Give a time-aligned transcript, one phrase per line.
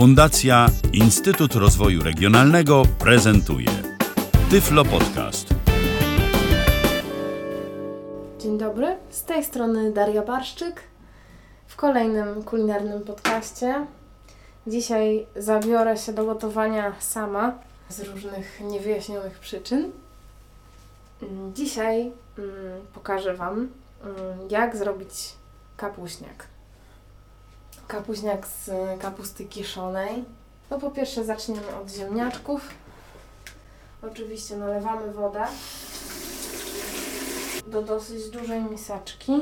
[0.00, 3.68] Fundacja Instytut Rozwoju Regionalnego prezentuje
[4.50, 5.54] Tyflo Podcast.
[8.38, 10.82] Dzień dobry, z tej strony Daria Barszczyk
[11.66, 13.86] w kolejnym kulinarnym podcaście.
[14.66, 17.58] Dzisiaj zabiorę się do gotowania sama
[17.88, 19.90] z różnych niewyjaśnionych przyczyn.
[21.54, 22.12] Dzisiaj mm,
[22.94, 23.68] pokażę Wam, mm,
[24.50, 25.12] jak zrobić
[25.76, 26.59] kapuśniak.
[27.90, 28.70] Kapuśniak z
[29.00, 30.24] kapusty kiszonej.
[30.70, 32.68] No po pierwsze zaczniemy od ziemniaczków.
[34.02, 35.46] Oczywiście nalewamy wodę
[37.66, 39.32] do dosyć dużej miseczki.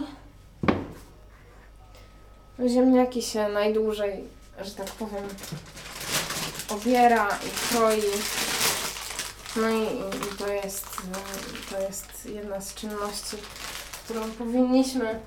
[2.68, 4.24] Ziemniaki się najdłużej,
[4.60, 5.24] że tak powiem,
[6.68, 8.02] obiera i kroi.
[9.56, 10.86] No i, i to, jest,
[11.70, 13.36] to jest jedna z czynności,
[14.08, 15.20] którą powinniśmy,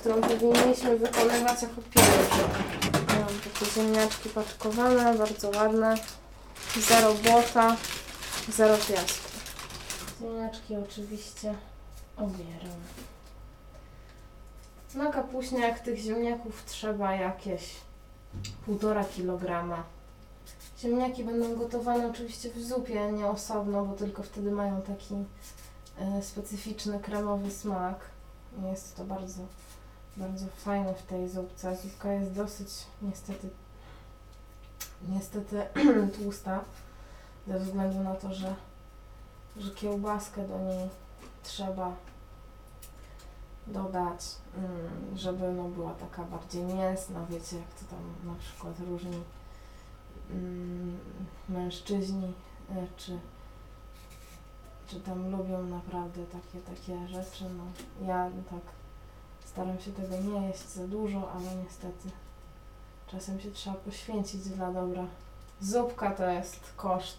[0.00, 2.42] którą powinniśmy wykonywać jako pierwsze.
[3.08, 5.94] Ja Mam takie ziemniaczki paczkowane, bardzo ładne.
[6.88, 7.76] Zero błota,
[8.48, 9.28] zero piasku.
[10.20, 11.54] Ziemniaczki oczywiście
[12.16, 12.80] obieram.
[14.94, 17.74] Na kapuśniak tych ziemniaków trzeba jakieś
[18.68, 19.76] 1,5 kg.
[20.78, 25.14] Ziemniaki będą gotowane oczywiście w zupie, nie osobno, bo tylko wtedy mają taki
[26.22, 28.00] specyficzny kremowy smak.
[28.70, 29.42] Jest to bardzo,
[30.16, 31.76] bardzo fajne w tej zupce.
[31.76, 32.68] Zupka jest dosyć
[33.02, 33.50] niestety
[35.08, 35.62] niestety
[36.18, 36.64] tłusta
[37.46, 38.54] ze względu na to, że,
[39.56, 40.88] że kiełbaskę do niej
[41.42, 41.92] trzeba
[43.66, 44.20] dodać,
[44.56, 49.22] mm, żeby no, była taka bardziej mięsna, wiecie jak to tam na przykład różni
[50.30, 50.98] mm,
[51.48, 52.32] mężczyźni
[52.70, 53.18] e, czy,
[54.88, 57.44] czy tam lubią naprawdę takie, takie rzeczy.
[57.44, 57.64] No,
[58.06, 58.60] ja tak
[59.44, 62.10] staram się tego nie jeść za dużo, ale niestety
[63.06, 65.06] czasem się trzeba poświęcić dla dobra.
[65.60, 67.18] Zupka to jest koszt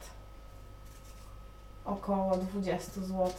[1.85, 3.31] około 20 zł.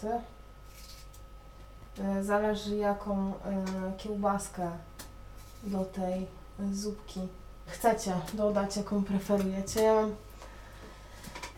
[1.99, 3.33] E, Zależy jaką e,
[3.99, 4.71] kiełbaskę
[5.63, 6.27] do tej
[6.73, 7.21] zupki
[7.67, 9.83] chcecie dodać, jaką preferujecie.
[9.83, 10.11] Ja mam,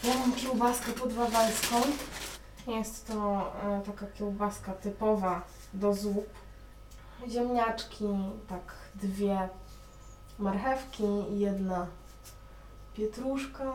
[0.04, 1.76] ja mam kiełbaskę podwawalską.
[2.68, 5.42] Jest to e, taka kiełbaska typowa
[5.74, 6.28] do zup.
[7.28, 8.04] Ziemniaczki,
[8.48, 9.48] tak dwie
[10.38, 11.86] marchewki, jedna
[12.94, 13.72] pietruszka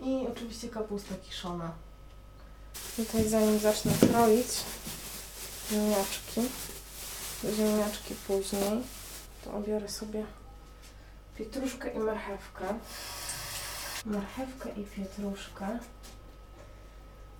[0.00, 1.72] i oczywiście kapusta kiszona.
[2.96, 4.48] Tutaj zanim zacznę kroić,
[5.70, 6.40] ziemniaczki,
[7.56, 8.82] ziemniaczki później,
[9.44, 10.24] to obiorę sobie
[11.36, 12.64] pietruszkę i marchewkę.
[14.06, 15.78] Marchewkę i pietruszkę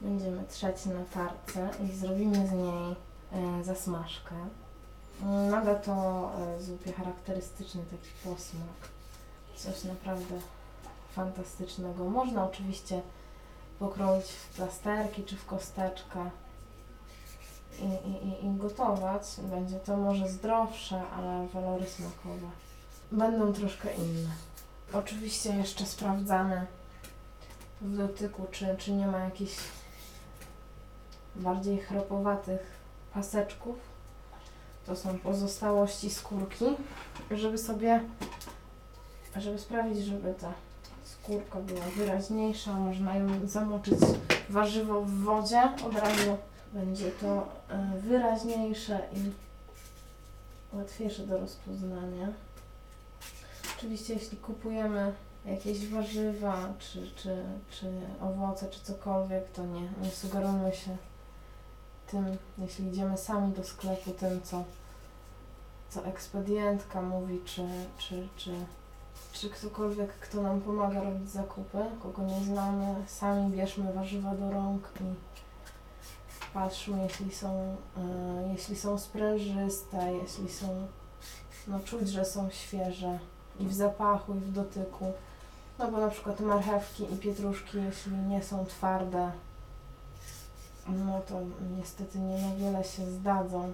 [0.00, 2.96] będziemy trzeć na tarce i zrobimy z niej
[3.32, 4.34] e, zasmażkę.
[5.50, 5.92] Nada to
[6.56, 8.90] e, zupie charakterystyczny taki posmak.
[9.56, 10.34] Coś naprawdę
[11.12, 12.04] fantastycznego.
[12.04, 13.02] Można oczywiście
[13.78, 16.30] pokroić w plasterki czy w kosteczkę
[17.78, 19.22] i, i, i gotować.
[19.42, 22.46] Będzie to może zdrowsze, ale walory smakowe
[23.12, 24.30] będą troszkę inne.
[24.92, 26.66] Oczywiście jeszcze sprawdzamy
[27.80, 29.56] w dotyku, czy, czy nie ma jakichś
[31.36, 32.60] bardziej chropowatych
[33.14, 33.76] paseczków.
[34.86, 36.64] To są pozostałości skórki,
[37.30, 38.00] żeby sobie,
[39.36, 40.52] żeby sprawić, żeby ta
[41.04, 42.72] skórka była wyraźniejsza.
[42.72, 43.98] Można ją zamoczyć
[44.48, 45.62] warzywo w wodzie.
[45.86, 46.36] Od razu
[46.72, 49.30] będzie to e, wyraźniejsze i
[50.76, 52.28] łatwiejsze do rozpoznania.
[53.76, 55.12] Oczywiście jeśli kupujemy
[55.46, 57.86] jakieś warzywa, czy, czy, czy
[58.20, 60.96] owoce, czy cokolwiek, to nie, nie sugerujmy się
[62.10, 64.64] tym, jeśli idziemy sami do sklepu, tym co,
[65.90, 67.62] co ekspedientka mówi, czy,
[67.98, 68.54] czy, czy,
[69.32, 74.92] czy ktokolwiek, kto nam pomaga robić zakupy, kogo nie znamy, sami bierzmy warzywa do rąk
[75.00, 75.04] i
[76.54, 80.86] patrzmy, jeśli są, e, jeśli są sprężyste, jeśli są,
[81.68, 83.18] no czuć, że są świeże
[83.60, 85.12] i w zapachu, i w dotyku.
[85.78, 89.32] No bo na przykład marchewki i pietruszki, jeśli nie są twarde,
[90.90, 91.40] no to
[91.78, 93.72] niestety nie na wiele się zdadzą.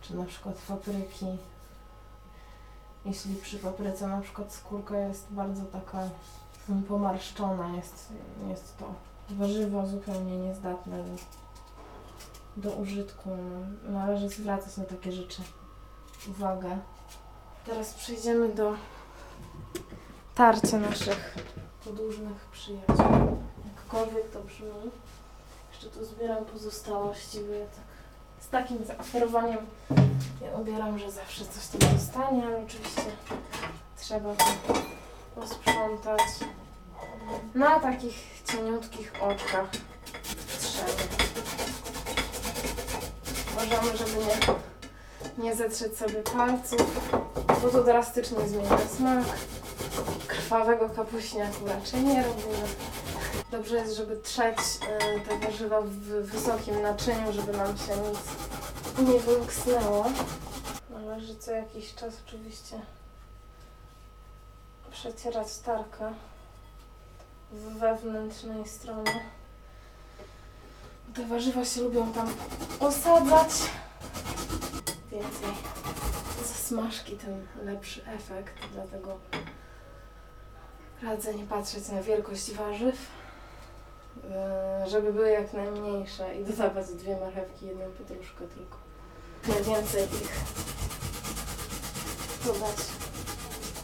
[0.00, 1.26] Czy na przykład papryki.
[3.04, 5.98] Jeśli przy papryce na przykład skórka jest bardzo taka
[6.88, 8.12] pomarszczona, jest,
[8.48, 8.84] jest to
[9.30, 13.30] warzywo zupełnie niezdatne do, do użytku.
[13.88, 15.42] Należy zwracać na takie rzeczy
[16.30, 16.78] uwagę.
[17.66, 18.74] Teraz przejdziemy do
[20.34, 21.36] tarcia naszych
[21.84, 23.38] podłużnych przyjaciół.
[23.74, 24.90] Jakkolwiek to brzmi.
[25.76, 27.84] Jeszcze tu zbieram pozostałości, bo ja tak
[28.40, 29.58] z takim zaoferowaniem
[30.42, 33.02] ja obieram, że zawsze coś tam zostanie, ale oczywiście
[33.98, 34.44] trzeba to
[35.34, 36.20] posprzątać
[37.54, 38.14] na takich
[38.44, 39.70] cieniutkich oczkach
[40.60, 40.92] trzemy.
[43.52, 47.10] Uważamy, żeby nie, nie zetrzeć sobie palców,
[47.62, 49.24] bo to drastycznie zmienia smak.
[50.26, 52.66] Krwawego kapuśniaku raczej nie robimy.
[53.50, 55.88] Dobrze jest, żeby trzeć y, te warzywa w
[56.22, 58.18] wysokim naczyniu, żeby nam się nic
[58.98, 60.06] nie wymknęło.
[60.90, 62.80] Należy co jakiś czas oczywiście
[64.90, 66.12] przecierać tarkę
[67.52, 69.20] w wewnętrznej stronie.
[71.14, 72.34] Te warzywa się lubią tam
[72.80, 73.50] osadzać.
[75.10, 75.50] Więcej
[76.42, 79.18] zasmażki, tym lepszy efekt, dlatego
[81.02, 82.96] radzę nie patrzeć na wielkość warzyw,
[84.86, 88.78] żeby były jak najmniejsze i dodawać dwie marchewki, jedną pietruszkę tylko.
[89.48, 90.44] Najwięcej ich
[92.46, 92.76] dodać.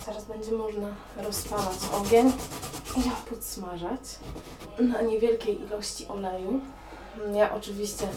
[0.07, 2.33] Teraz będzie można rozpalać ogień
[2.97, 4.01] i podsmażać
[4.79, 6.61] na niewielkiej ilości oleju.
[7.35, 8.09] Ja oczywiście,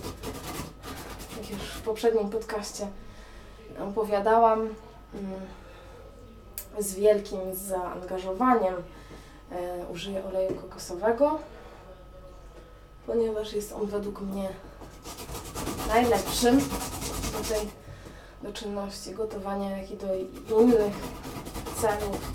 [1.38, 2.88] jak już w poprzednim podcaście
[3.80, 4.76] opowiadałam, mm,
[6.80, 8.74] z wielkim zaangażowaniem
[9.52, 11.40] e, użyję oleju kokosowego,
[13.08, 14.50] ponieważ jest on według mnie
[15.88, 16.60] najlepszym
[17.32, 17.86] do tej
[18.44, 20.14] do czynności gotowania, jak i do
[20.62, 20.96] innych
[21.82, 22.32] celów.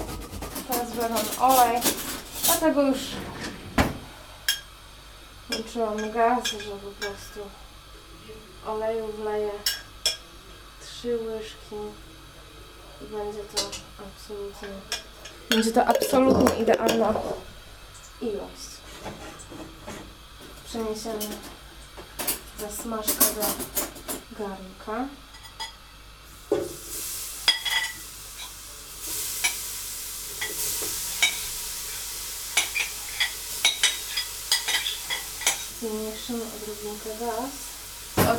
[0.69, 1.81] Teraz wlewam olej,
[2.45, 2.99] dlatego już
[5.51, 7.41] włączyłam gaz, że po prostu
[8.67, 9.51] oleju wleję
[10.83, 11.77] trzy łyżki
[13.03, 13.63] i będzie to
[13.99, 14.69] absolutnie
[15.51, 17.15] będzie to absolutnie idealna
[18.21, 18.70] ilość.
[20.71, 21.37] Przeniesiemy
[22.61, 23.47] zasmażkę do
[24.39, 25.09] garnka.
[35.81, 37.51] Zmniejszymy odrobinkę gaz.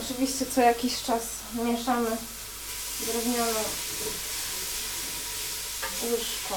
[0.01, 1.23] Oczywiście co jakiś czas
[1.53, 2.17] mieszamy
[2.99, 3.59] drewnianą
[6.03, 6.55] łyżką.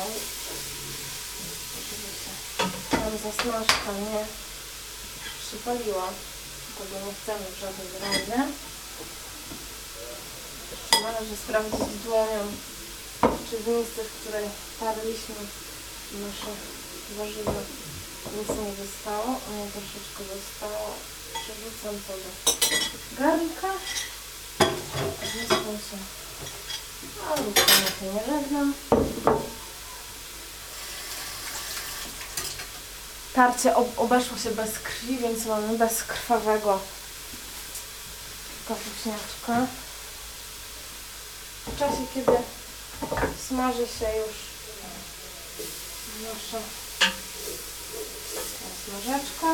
[1.78, 2.30] Oczywiście
[2.90, 4.43] tam zasmażka nie
[5.54, 6.08] przypaliła.
[6.78, 8.52] Tego nie chcemy w żadnym razie.
[10.70, 12.42] Jeszcze należy sprawdzić dłonią,
[13.50, 14.46] czy w miejsce, w której
[14.80, 15.34] parliśmy
[16.12, 16.52] nasze
[17.18, 17.60] warzywa
[18.36, 19.24] nic nie zostało.
[19.24, 20.94] O nie troszeczkę zostało.
[21.32, 22.30] Przerzucam to do
[23.18, 23.72] garnka.
[25.20, 25.98] Wyspą się.
[27.30, 28.74] A lub się nie żegnam.
[33.34, 36.80] Tarcie ob obeszło się bez krwi, więc mamy bezkrwawego
[38.68, 39.66] kapuśniaczka.
[41.66, 42.32] W czasie, kiedy
[43.48, 44.36] smaży się już
[46.22, 46.58] nasza
[48.84, 49.46] smażeczka,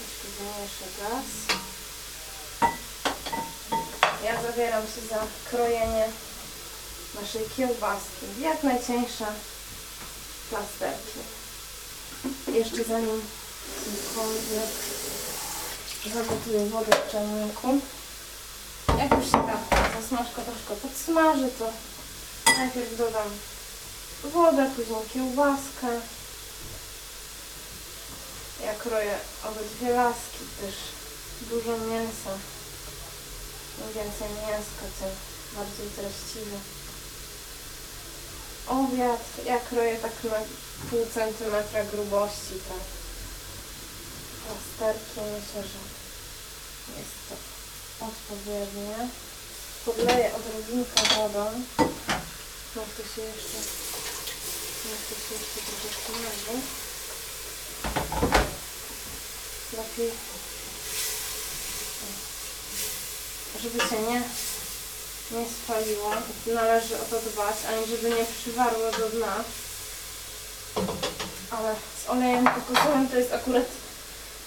[0.00, 1.58] jeszcze zmniejszę gaz.
[4.24, 6.08] Ja zabieram się za krojenie
[7.20, 9.26] naszej kiełbaski w jak najcieńsze
[10.50, 11.18] plasterki.
[12.52, 13.22] Jeszcze zanim
[13.84, 14.70] cokolwiek
[16.14, 17.80] zagotuję wodę w czajniku,
[18.98, 19.58] jak już się ta
[20.00, 21.72] zasmażka troszkę podsmaży, to
[22.58, 23.28] najpierw dodam
[24.24, 25.86] wodę, później kiełbaskę.
[28.64, 30.74] Ja kroję obydwie laski, też
[31.50, 32.32] dużo mięsa.
[33.78, 35.10] Im więcej mięska, tym
[35.56, 36.56] bardziej treściwy.
[38.68, 40.38] Obiad, ja kroję tak na
[40.90, 42.74] pół centymetra grubości te
[44.44, 45.20] plasterki.
[45.20, 45.78] Myślę, że
[46.98, 47.34] jest to
[48.06, 49.08] odpowiednie.
[49.84, 51.44] Podleję odrobinkę wodą.
[52.76, 53.58] Niech to się jeszcze,
[54.84, 55.58] niech to się jeszcze.
[59.76, 60.12] Lepiej
[63.62, 64.22] żeby się nie,
[65.30, 66.10] nie spaliło.
[66.46, 69.34] Należy o to dbać, ani żeby nie przywarło do dna.
[71.50, 73.66] Ale z olejem kokosowym to jest akurat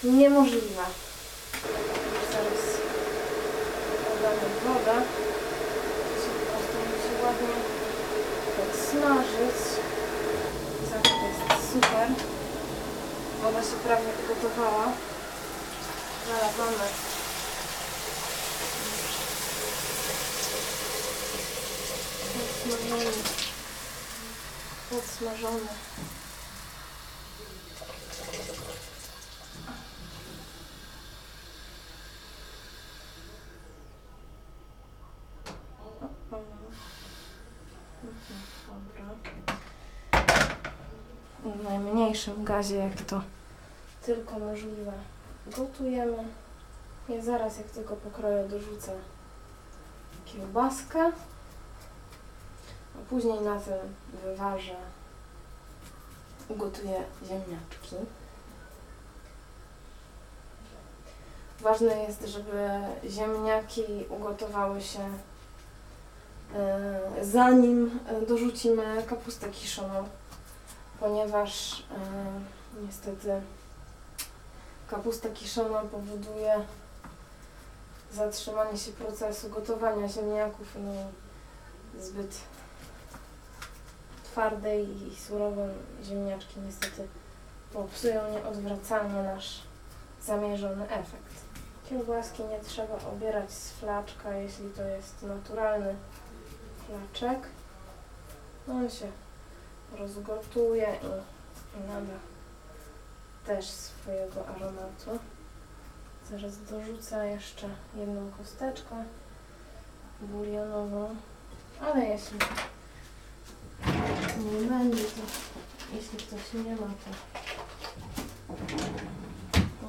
[0.03, 0.85] niemożliwe.
[2.31, 2.63] Zaraz
[4.05, 5.01] dodamy wodę.
[6.25, 7.55] Po prostu musi ładnie
[8.57, 9.57] podsmażyć.
[10.89, 12.07] Zawsze to jest super.
[13.41, 14.85] Woda się prawie ugotowała.
[16.27, 16.87] Zalewamy
[22.69, 23.11] podsmażone.
[24.89, 25.69] Podsmażone.
[36.31, 36.51] Dobra.
[41.45, 43.21] na najmniejszym gazie, jak to
[44.05, 44.91] tylko możliwe.
[45.57, 46.23] Gotujemy.
[47.09, 48.91] I zaraz, jak tylko pokroję, dorzucę
[50.25, 51.11] kiełbaskę.
[53.11, 53.73] Później na tym
[54.23, 54.75] wyważę,
[56.49, 57.95] ugotuję ziemniaczki.
[61.59, 62.69] Ważne jest, żeby
[63.09, 64.99] ziemniaki ugotowały się
[66.55, 70.07] e, zanim e, dorzucimy kapustę kiszoną,
[70.99, 73.41] ponieważ e, niestety
[74.87, 76.65] kapusta kiszona powoduje
[78.13, 80.91] zatrzymanie się procesu gotowania ziemniaków no,
[82.01, 82.35] zbyt
[84.31, 85.69] twarde i surowe
[86.03, 87.07] ziemniaczki niestety
[87.73, 89.61] popsują nieodwracalnie nasz
[90.21, 91.45] zamierzony efekt.
[91.89, 95.95] Kiełbaski nie trzeba obierać z flaczka, jeśli to jest naturalny
[96.87, 97.47] flaczek.
[98.69, 99.07] On się
[99.99, 100.87] rozgotuje
[101.77, 102.13] i nada
[103.45, 105.19] też swojego aromatu.
[106.29, 109.03] Zaraz dorzucę jeszcze jedną kosteczkę
[110.21, 111.15] bulionową,
[111.81, 112.39] ale jeśli
[114.37, 115.21] nie będzie, to
[115.93, 117.09] jeśli ktoś nie ma, to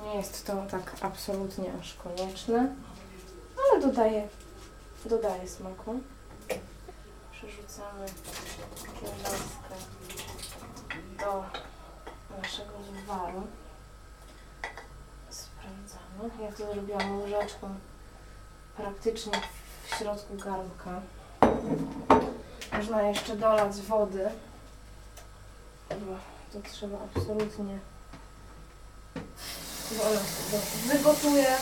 [0.07, 2.75] nie jest to tak absolutnie aż konieczne,
[3.73, 4.29] ale dodaje,
[5.05, 6.01] dodaje smaku.
[7.33, 8.07] Przerzucamy
[9.01, 9.75] kiełbaskę
[11.19, 11.45] do
[12.43, 13.43] naszego wywaru.
[15.31, 16.45] Sprawdzamy.
[16.45, 17.75] Ja to zrobiłam łyżeczką
[18.77, 19.33] praktycznie
[19.85, 21.03] w środku garnka.
[22.73, 24.29] Można jeszcze dolać wody,
[25.91, 26.17] bo
[26.53, 27.79] to trzeba absolutnie
[30.87, 31.57] wygotuje.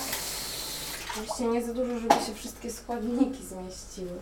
[1.11, 4.21] Oczywiście nie za dużo, żeby się wszystkie składniki zmieściły.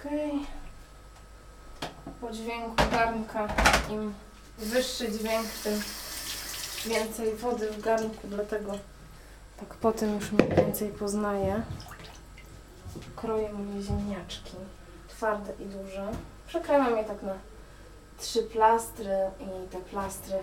[0.00, 0.46] Okej.
[2.20, 3.48] Po dźwięku garnka,
[3.90, 4.14] im
[4.58, 5.82] wyższy dźwięk, tym
[6.86, 8.78] więcej wody w garnku, dlatego
[9.56, 11.62] tak po tym już mniej więcej poznaję.
[13.16, 14.56] Kroję moje ziemniaczki,
[15.08, 16.12] twarde i duże.
[16.46, 17.34] Przekrywam je tak na
[18.18, 20.38] trzy plastry i te plastry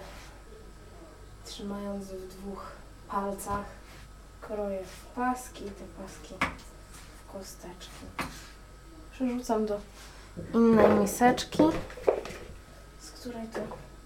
[1.46, 2.72] trzymając w dwóch
[3.10, 3.66] palcach
[4.42, 6.36] kroję w paski i te paski
[7.18, 8.06] w kosteczki.
[9.12, 9.80] Przerzucam do
[10.54, 11.64] innej miseczki,
[13.00, 13.60] z której to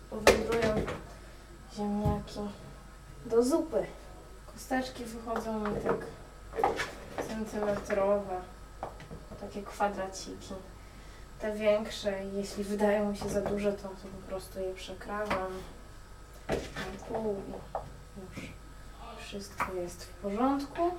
[0.09, 0.85] powędrują
[1.75, 2.39] ziemniaki
[3.25, 3.85] do zupy.
[4.55, 5.97] Kosteczki wychodzą mi tak
[7.27, 8.41] centymetrowe,
[9.41, 10.53] takie kwadraciki.
[11.39, 15.51] Te większe, jeśli wydają mi się za duże, to, to po prostu je przekrawam
[16.47, 16.57] na i
[18.31, 20.91] już wszystko jest w porządku.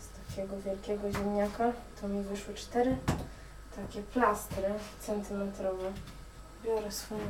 [0.00, 2.96] Z takiego wielkiego ziemniaka to mi wyszły cztery
[3.76, 5.92] takie plastry centymetrowe.
[6.64, 7.26] Biorę swoją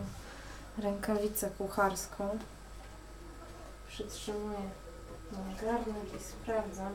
[0.78, 2.38] rękawicę kucharską,
[3.88, 4.81] przytrzymuję
[5.32, 6.92] na garnek i sprawdzam.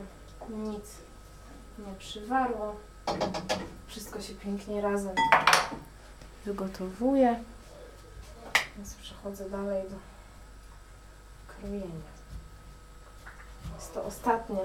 [0.48, 0.84] Nic
[1.78, 2.76] nie przywarło.
[3.86, 5.14] Wszystko się pięknie razem
[6.44, 7.44] wygotowuje.
[8.76, 9.96] Więc przechodzę dalej do
[11.48, 12.18] krojenia.
[13.74, 14.60] Jest to ostatnia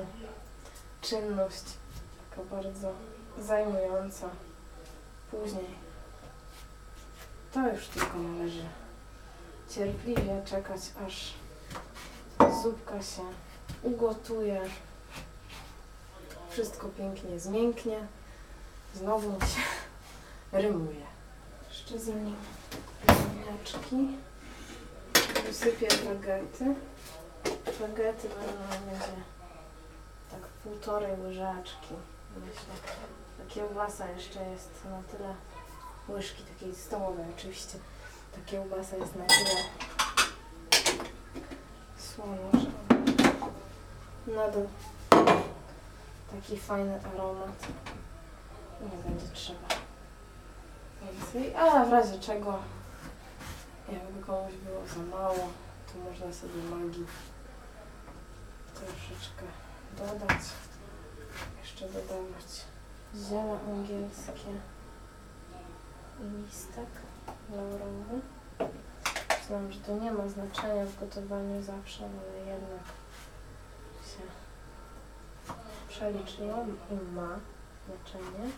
[1.01, 1.63] czynność,
[2.29, 2.91] taka bardzo
[3.39, 4.29] zajmująca.
[5.31, 5.83] Później
[7.51, 8.65] to już tylko należy
[9.69, 11.33] cierpliwie czekać, aż
[12.63, 13.21] zupka się
[13.83, 14.61] ugotuje.
[16.49, 18.07] Wszystko pięknie zmięknie.
[18.95, 19.61] Znowu się
[20.51, 21.05] rymuje.
[21.69, 22.35] Jeszcze zanim
[23.09, 24.17] ziemniaczki
[25.47, 26.75] wysypię bagety.
[27.79, 29.21] Bagety będą będzie
[30.31, 31.93] tak półtorej łyżeczki.
[32.37, 32.73] Myślę.
[33.37, 35.35] Ta kiełbasa jeszcze jest na tyle
[36.09, 37.77] łyżki takiej stołowej oczywiście.
[38.35, 39.63] Ta kiełbasa jest na tyle
[41.97, 42.82] słona, że
[44.27, 44.59] nada
[46.31, 47.67] taki fajny aromat.
[48.81, 49.67] Nie będzie trzeba
[51.01, 52.59] więcej, a w razie czego
[53.91, 55.49] jakby komuś było za mało,
[55.87, 57.05] to można sobie magii
[58.73, 59.45] troszeczkę
[59.97, 60.41] dodać.
[61.61, 62.65] Jeszcze dodawać
[63.15, 64.51] ziele angielskie
[66.21, 66.89] i listek
[67.55, 68.21] laurowy.
[69.47, 72.83] Znam, że to nie ma znaczenia w gotowaniu zawsze, ale jednak
[74.13, 74.23] się
[75.89, 77.39] przeliczyło i ma
[77.85, 78.49] znaczenie.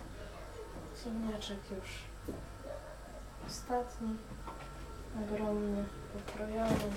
[1.04, 1.90] Ziemniaczek już
[3.48, 4.18] ostatni,
[5.24, 6.92] ogromny, pokrojony.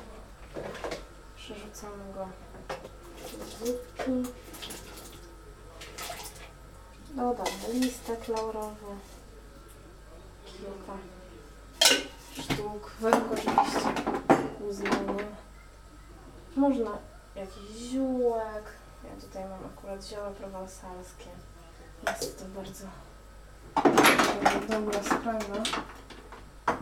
[1.37, 2.29] Przerzucamy go
[3.39, 4.33] do zupki.
[7.15, 8.87] Dodamy listek laurowy.
[10.45, 10.99] kilka
[12.33, 14.03] sztuk, według oczywiście
[14.69, 15.25] uznania.
[16.57, 16.91] Można
[17.37, 18.38] jakiś ziółek.
[19.21, 21.31] Tutaj mam akurat zioła prowansalskie.
[22.07, 22.87] Jest to bardzo,
[24.45, 25.63] bardzo dobra sprawa.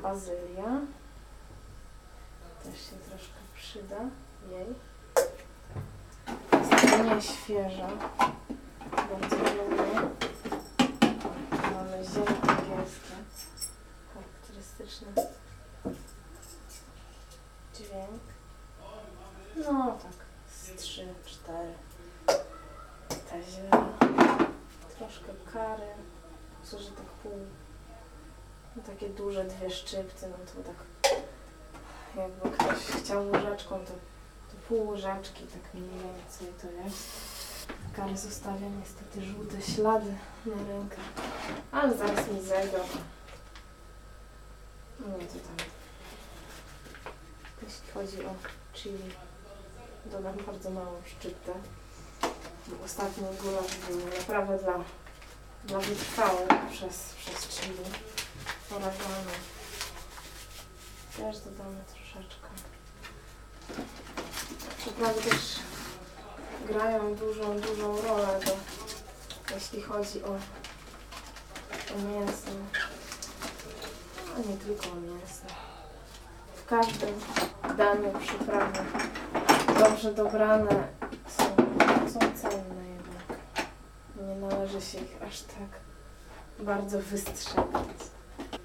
[0.02, 0.80] Bazylia.
[2.64, 3.96] Też się troszkę przyda
[4.50, 4.66] jej.
[6.52, 7.88] Jest nie świeża.
[8.90, 10.10] Bardzo lubię.
[11.72, 13.16] Mamy ziele angielskie.
[14.14, 15.08] Charakterystyczny
[17.74, 18.22] dźwięk.
[19.56, 20.12] No tak,
[20.48, 21.85] z 3, 4.
[24.98, 25.86] Troszkę kary.
[26.64, 27.32] Myślę, że tak pół.
[28.76, 30.76] No takie duże dwie szczypty, no to tak
[32.16, 33.92] jakby ktoś chciał łyżeczką, to,
[34.50, 37.26] to pół łyżeczki, tak mniej więcej to jest.
[37.96, 40.14] Kary zostawia niestety żółte ślady
[40.46, 41.04] na rękach,
[41.72, 42.78] ale zaraz mi zejdą.
[45.00, 45.66] Nie, to tam.
[47.62, 48.34] Jeśli chodzi o
[48.74, 49.10] chili,
[50.06, 51.52] dodam bardzo małą szczyptę.
[52.84, 54.74] Ostatni gulasz był naprawdę dla,
[55.64, 57.84] dla wytrwałych przez, przez chili.
[58.70, 59.32] Oregano.
[61.16, 62.48] Też dodamy troszeczkę.
[64.78, 65.58] Przyprawy też
[66.66, 68.52] grają dużą, dużą rolę, bo
[69.54, 70.30] jeśli chodzi o,
[71.94, 72.50] o mięso,
[74.36, 75.46] a nie tylko o mięso.
[76.56, 77.20] W każdym
[77.76, 78.78] daniu przyprawy
[79.78, 80.88] dobrze dobrane
[81.28, 81.44] są,
[82.12, 83.38] są cenne jednak.
[84.76, 85.68] Należy się ich aż tak
[86.66, 87.96] bardzo wystrzegać.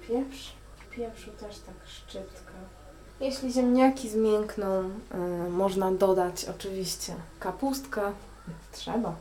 [0.08, 0.52] Pieprz,
[0.90, 2.52] pieprzu też tak szczyptka.
[3.20, 4.90] Jeśli ziemniaki zmiękną,
[5.46, 8.12] y, można dodać oczywiście kapustkę.
[8.72, 9.14] Trzeba.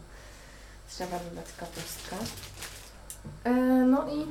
[0.89, 2.15] Trzeba dodać kapustkę.
[3.47, 4.25] Y, no i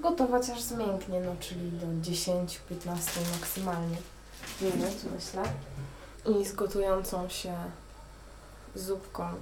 [0.00, 3.96] gotować aż zmięknie, no czyli do 10-15 maksymalnie
[4.60, 5.42] minut, myślę.
[6.40, 7.54] I z gotującą się
[8.74, 9.34] zupką.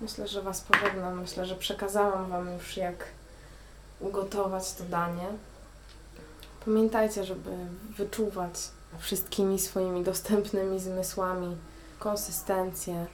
[0.00, 1.20] Myślę, że Was pożegnam.
[1.20, 3.04] Myślę, że przekazałam Wam już jak
[4.00, 5.26] ugotować to danie.
[6.64, 7.50] Pamiętajcie, żeby
[7.96, 8.54] wyczuwać
[8.98, 11.56] wszystkimi swoimi dostępnymi zmysłami
[11.98, 13.06] konsystencję,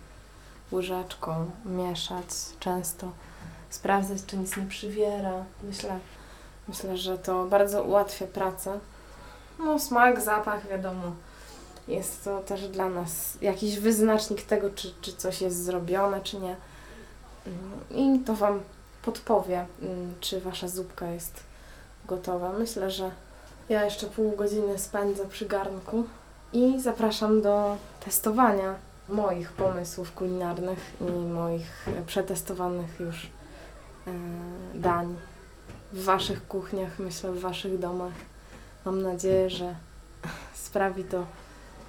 [0.72, 2.26] łyżeczką, mieszać
[2.60, 3.12] często,
[3.70, 5.44] sprawdzać, czy nic nie przywiera.
[5.62, 5.98] Myślę,
[6.68, 8.78] myślę, że to bardzo ułatwia pracę.
[9.58, 11.12] No, smak, zapach, wiadomo,
[11.88, 16.56] jest to też dla nas jakiś wyznacznik tego, czy, czy coś jest zrobione, czy nie.
[17.46, 18.60] Mm, I to Wam
[19.02, 21.42] podpowie, mm, czy Wasza zupka jest
[22.06, 22.52] gotowa.
[22.52, 23.10] Myślę, że
[23.68, 26.04] ja jeszcze pół godziny spędzę przy garnku
[26.52, 28.74] i zapraszam do testowania
[29.08, 33.26] moich pomysłów kulinarnych i moich przetestowanych już
[34.06, 34.10] e,
[34.74, 35.16] dań
[35.92, 38.12] w Waszych kuchniach, myślę, w Waszych domach.
[38.84, 39.74] Mam nadzieję, że
[40.54, 41.26] sprawi to,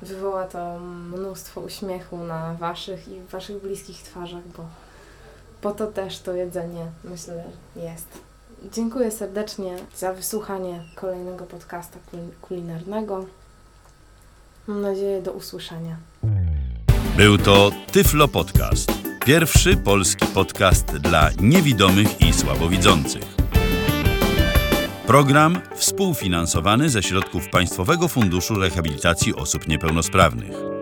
[0.01, 4.65] wywoła to mnóstwo uśmiechu na Waszych i Waszych bliskich twarzach, bo
[5.63, 7.43] po to też to jedzenie, myślę,
[7.75, 8.07] jest.
[8.73, 13.25] Dziękuję serdecznie za wysłuchanie kolejnego podcasta kul- kulinarnego.
[14.67, 15.97] Mam nadzieję do usłyszenia.
[17.17, 18.91] Był to Tyflo Podcast.
[19.25, 23.23] Pierwszy polski podcast dla niewidomych i słabowidzących.
[25.07, 30.72] Program współfinansowany ze środków Państwowego Funduszu Rehabilitacji Osób Niepełnosprawnych.